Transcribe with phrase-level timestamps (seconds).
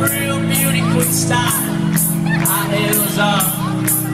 [0.00, 1.38] real beauty queen style.
[2.46, 4.07] High heels up.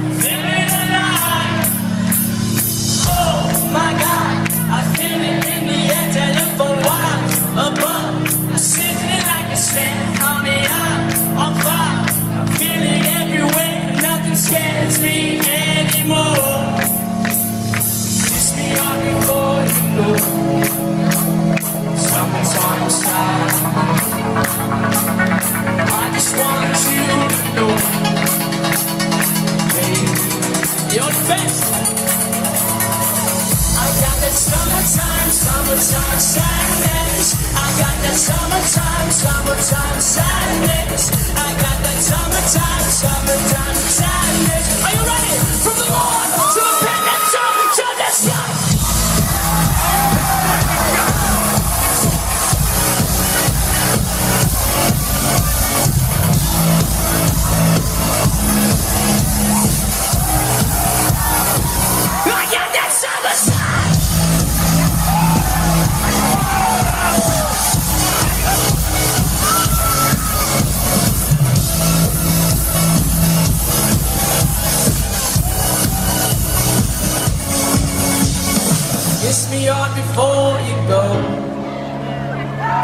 [79.34, 81.02] Kiss me on before you go.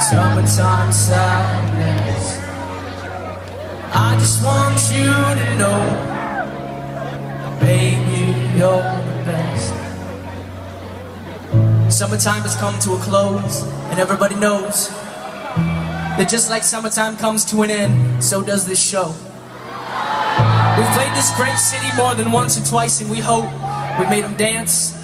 [0.01, 2.41] Summertime sadness.
[3.95, 5.79] I just want you to know,
[7.61, 9.73] baby, you're the best.
[11.97, 17.63] Summertime has come to a close, and everybody knows that just like summertime comes to
[17.63, 19.15] an end, so does this show.
[20.77, 23.45] We've played this great city more than once or twice, and we hope
[24.01, 24.97] we made them dance,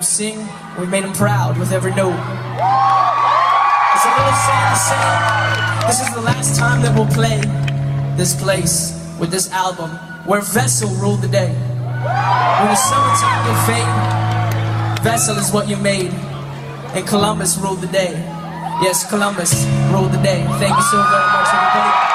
[0.00, 0.38] sing,
[0.78, 2.12] we made them proud with every note.
[3.94, 7.40] It's a little sad to say, this is the last time that we'll play
[8.16, 9.90] this place with this album,
[10.26, 11.48] where Vessel ruled the day.
[11.48, 16.12] When the summertime will fade, Vessel is what you made,
[16.94, 18.12] and Columbus ruled the day.
[18.82, 20.44] Yes, Columbus ruled the day.
[20.58, 22.05] Thank you so very much, everybody.